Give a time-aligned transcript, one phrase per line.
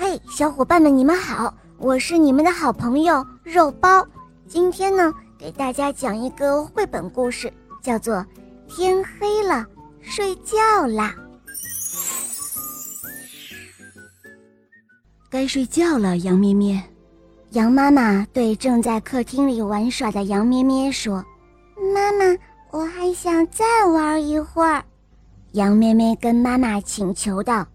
[0.00, 4.06] 嘿，小伙伴们，你们好，我是你们的好朋友肉包。
[4.46, 7.52] 今天呢，给大家讲一个绘本故事，
[7.82, 8.14] 叫做
[8.68, 9.66] 《天黑了，
[10.00, 10.56] 睡觉
[10.86, 11.12] 啦》。
[15.28, 16.80] 该睡觉了，羊咩咩。
[17.50, 21.24] 羊妈妈对正在客厅里玩耍的羊咩咩说
[21.92, 22.38] ：“妈妈，
[22.70, 24.84] 我还想再玩一会儿。”
[25.54, 27.66] 羊咩咩跟妈妈请求道。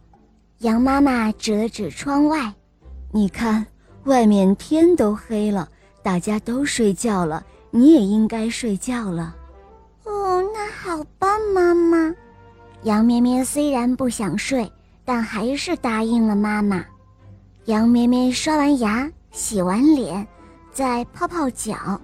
[0.63, 2.53] 羊妈妈指了指窗外，
[3.11, 3.65] 你看，
[4.05, 5.67] 外面天都黑了，
[6.01, 9.35] 大家都睡觉了，你也应该睡觉了。
[10.05, 12.15] 哦，那好吧，妈妈。
[12.83, 14.71] 羊咩咩虽然不想睡，
[15.03, 16.85] 但还是答应了妈妈。
[17.65, 20.25] 羊咩咩刷完牙，洗完脸，
[20.71, 21.99] 再泡泡脚，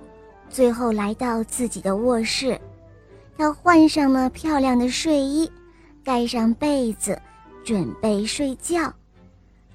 [0.49, 2.59] 最后来到自己的卧室，
[3.37, 5.49] 他换上了漂亮的睡衣，
[6.03, 7.17] 盖上被子。
[7.69, 8.91] 准备睡觉，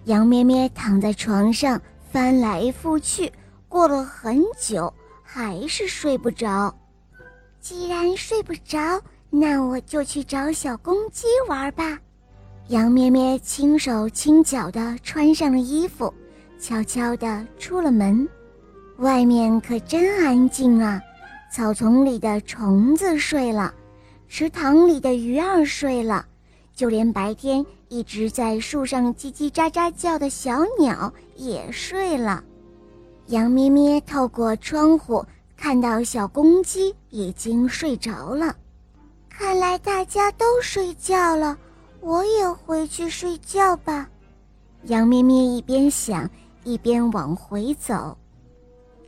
[0.07, 1.81] 羊咩咩躺在床上
[2.11, 3.33] 翻来覆去，
[3.69, 4.93] 过了很久
[5.23, 6.75] 还是睡不着。
[7.61, 11.97] 既然睡不着，那我就去找小公鸡玩吧。
[12.67, 16.13] 羊咩咩轻手轻脚地穿上了衣服，
[16.59, 18.29] 悄悄地出了门。
[18.97, 21.01] 外面可真安静啊！
[21.49, 23.73] 草丛里的虫子睡了，
[24.27, 26.27] 池塘里的鱼儿睡了。
[26.75, 32.43] 就连白天一直在树上叽叽喳喳叫的小鸟也睡了。
[33.27, 35.25] 羊咩咩透过窗户
[35.57, 38.55] 看到小公鸡已经睡着了，
[39.31, 41.57] 看来大家都睡觉了，
[42.01, 44.09] 我也回去睡觉吧。
[44.85, 46.29] 羊咩咩一边想
[46.65, 48.19] 一边往回走。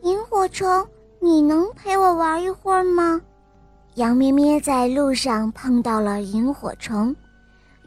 [0.03, 0.87] 萤火虫，
[1.21, 3.21] 你能陪我玩一会儿吗？
[3.97, 7.15] 羊咩咩在路上碰到了萤火虫。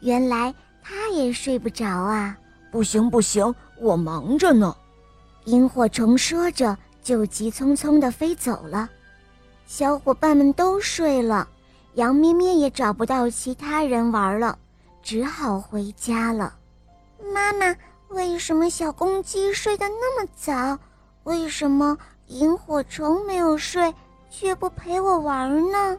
[0.00, 2.36] 原来他也睡不着啊！
[2.70, 4.74] 不行不行，我忙着呢。
[5.46, 8.88] 萤火虫说着，就急匆匆地飞走了。
[9.66, 11.48] 小伙伴们都睡了，
[11.94, 14.58] 羊咩咩也找不到其他人玩了，
[15.02, 16.54] 只好回家了。
[17.34, 17.74] 妈妈，
[18.08, 20.78] 为什么小公鸡睡得那么早？
[21.24, 21.98] 为什么
[22.28, 23.94] 萤火虫没有睡，
[24.30, 25.98] 却不陪我玩呢？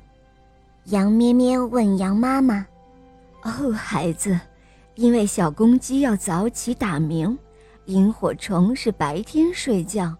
[0.86, 2.66] 羊咩咩问羊妈妈。
[3.44, 4.40] 哦，孩子，
[4.96, 7.38] 因为小公鸡要早起打鸣，
[7.85, 10.16] 萤火虫是白天睡觉，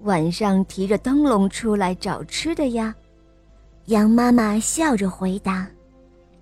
[0.00, 2.94] 晚上提着灯笼出来找吃的呀。
[3.86, 5.66] 羊妈妈笑着回答：“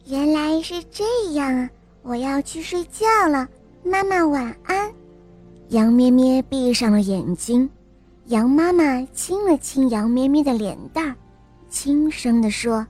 [0.07, 1.71] 原来是这样啊，
[2.03, 3.47] 我要去睡觉了，
[3.85, 4.93] 妈妈晚安。”
[5.71, 7.69] 羊咩咩闭上了眼睛，
[8.27, 11.17] 羊妈妈亲了亲羊咩咩的脸蛋儿，
[11.69, 12.87] 轻声地说：“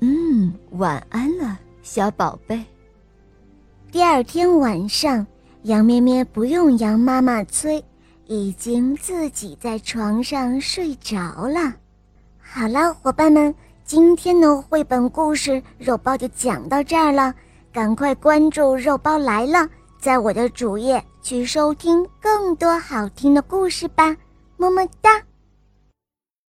[0.00, 1.58] 嗯，晚安了。”
[1.88, 2.62] 小宝贝。
[3.90, 5.26] 第二天晚上，
[5.62, 7.82] 羊咩咩不用羊妈妈催，
[8.26, 11.72] 已经自己在床上睡着了。
[12.38, 13.54] 好了，伙伴们，
[13.86, 17.34] 今天的绘本故事肉包就讲到这儿了。
[17.72, 19.66] 赶快关注“肉包来了”，
[19.98, 24.14] 在我的主页去收听更多好听的故事吧。
[24.58, 25.22] 么么哒。